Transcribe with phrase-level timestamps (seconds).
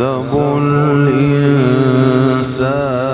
[0.00, 0.38] أيحسب
[1.08, 3.07] الإنسان.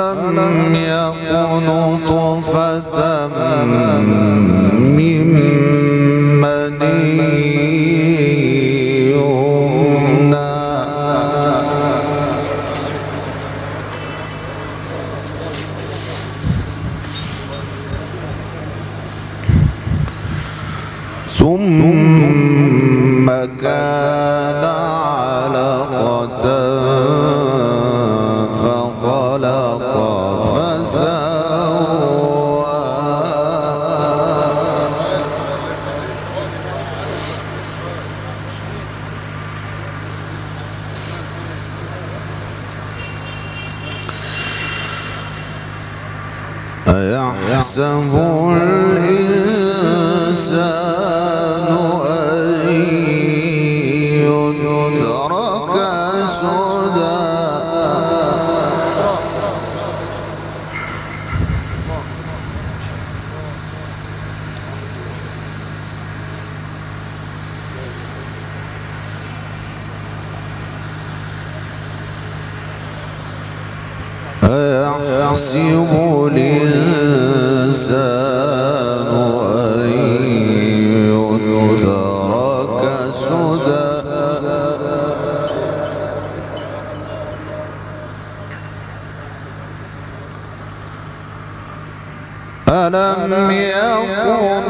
[0.00, 1.66] ألم يكن
[2.08, 3.26] طفة
[4.96, 5.22] من
[6.40, 7.52] مني
[9.10, 10.52] يمنى
[21.38, 23.26] ثم
[23.62, 24.41] كان
[47.32, 48.00] أيحسب
[48.96, 50.42] الإنسان.
[83.12, 85.02] يترك سدى
[92.68, 94.61] ألم يكن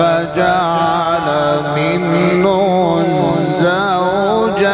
[0.00, 1.26] فجعل
[1.76, 2.44] منه
[3.38, 4.70] الزوجين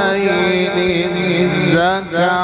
[1.10, 2.36] الذكر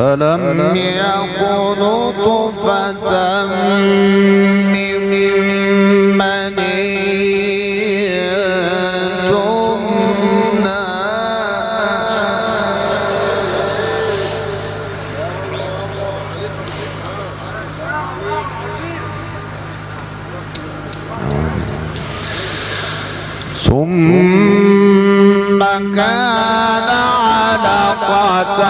[0.00, 1.80] ألم يكن
[2.24, 3.46] طفة
[23.64, 25.58] ثم
[25.96, 26.88] كان
[27.28, 28.60] علقة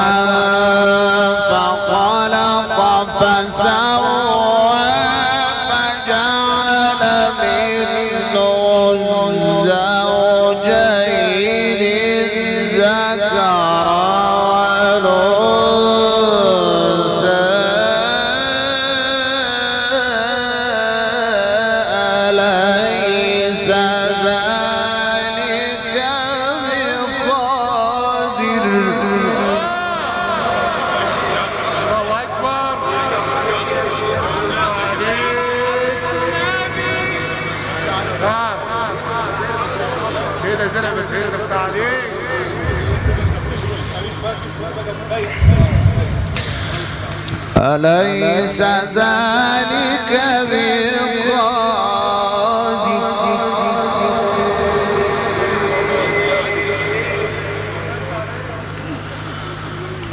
[47.58, 48.62] أليس
[48.96, 50.12] ذلك
[50.50, 51.60] بالقادر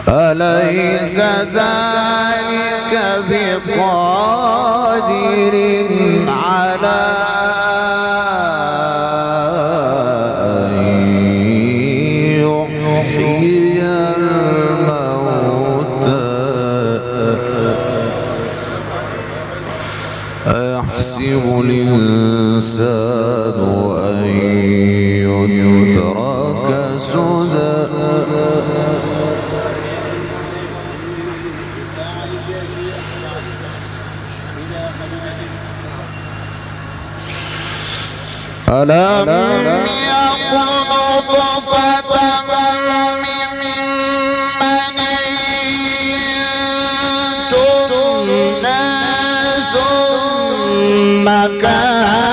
[0.07, 1.19] أليس
[1.55, 2.93] ذلك
[3.29, 3.95] بقادر
[6.27, 7.46] على
[21.61, 23.57] الإنسان
[24.09, 24.25] أن
[25.49, 27.77] يترك سدى.
[38.69, 39.25] ألم
[41.29, 42.11] طفة
[42.49, 43.36] من
[51.47, 52.26] Maka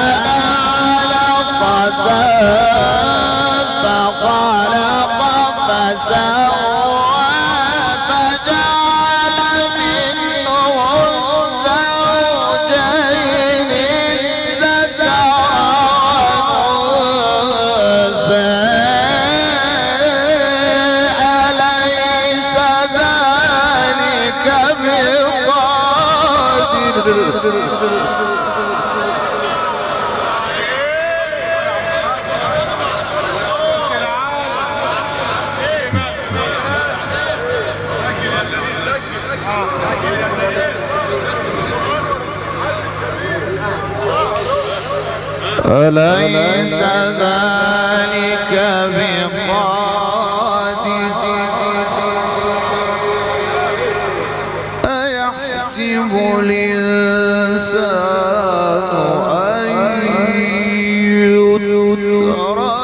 [62.25, 62.84] الغرام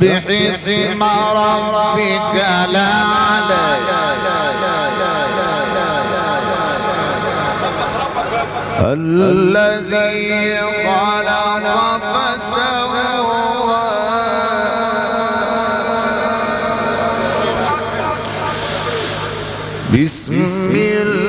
[0.00, 2.34] سبح اسم ربك
[2.68, 3.66] الأعلى
[8.84, 11.66] الذي خلق
[12.02, 12.76] فسوى.
[19.92, 20.32] بسم
[20.74, 21.25] الله.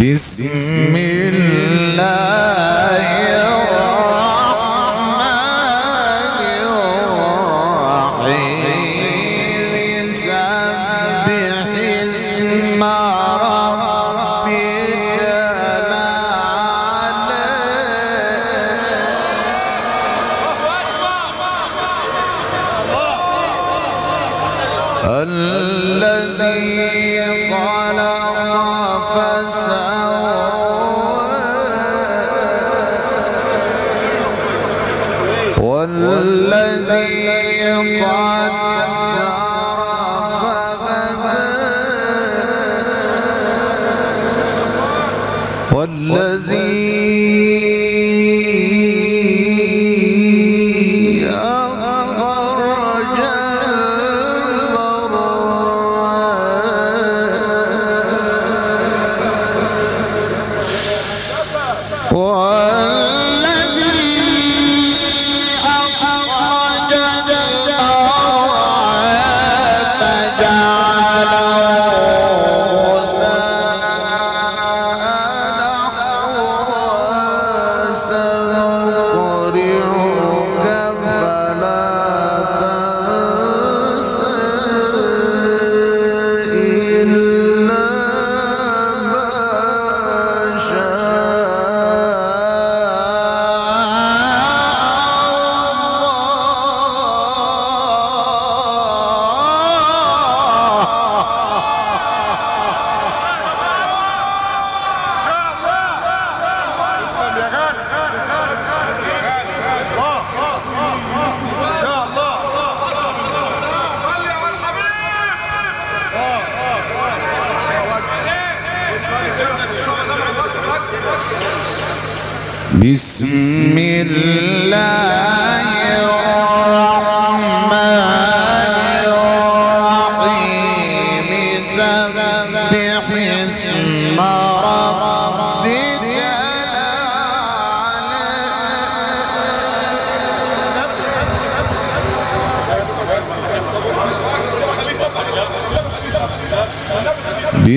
[0.00, 0.48] بسم
[0.96, 2.69] الله.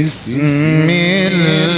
[0.02, 1.73] بسم الله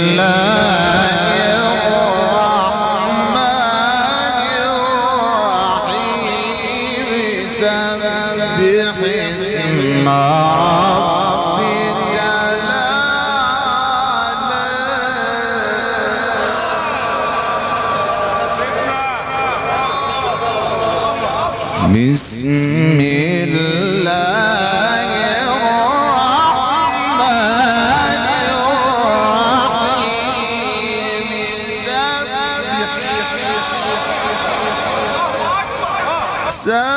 [36.66, 36.95] So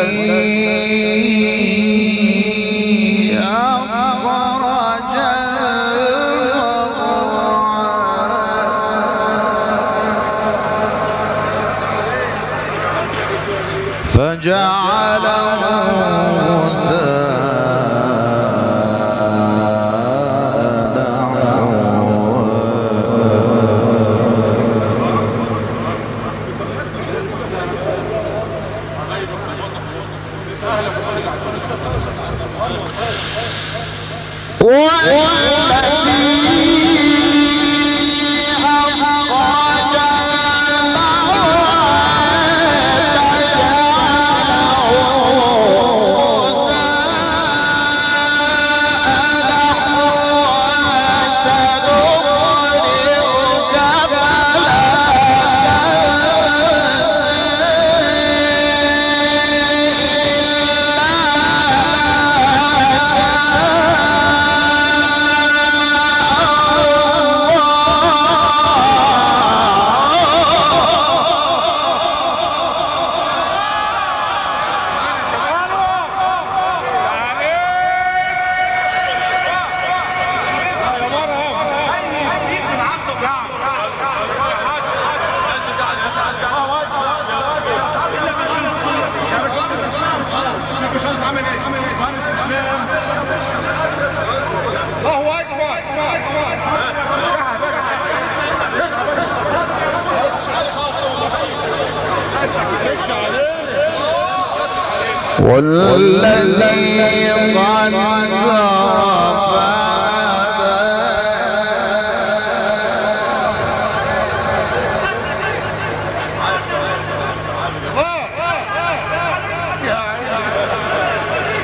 [105.42, 107.94] والذي قد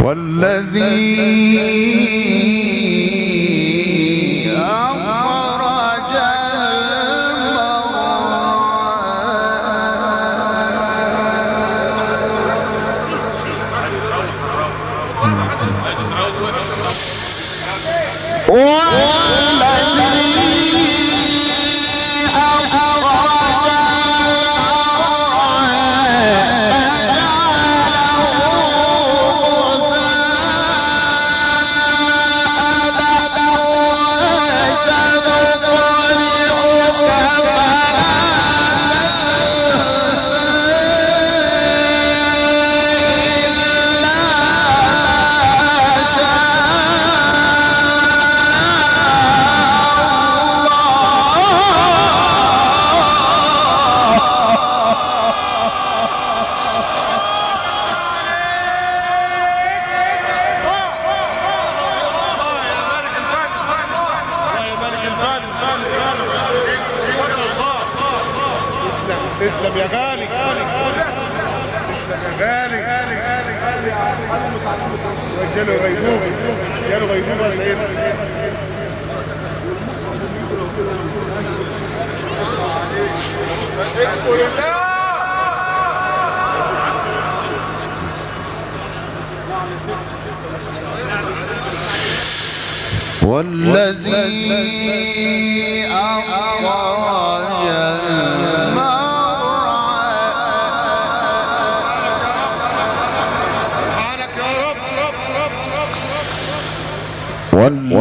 [0.07, 1.76] والذي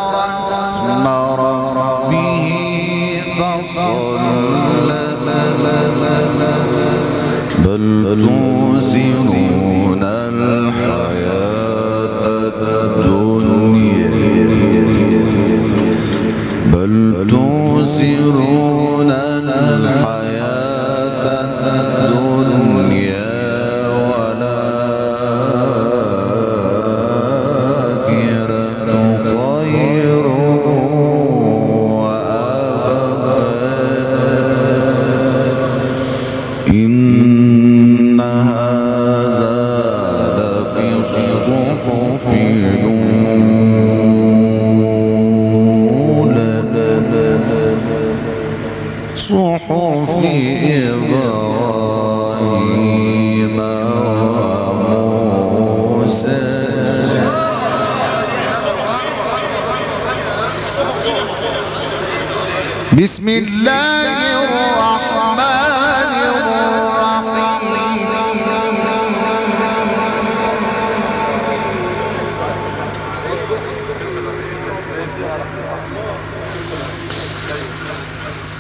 [62.95, 67.55] بسم الله الرحمن الرحيم.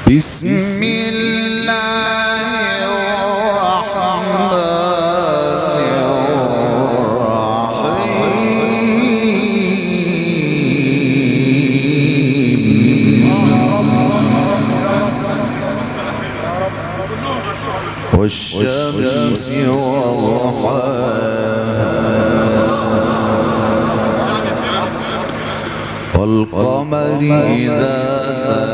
[0.08, 0.93] بسم
[26.14, 28.73] والقمر إذا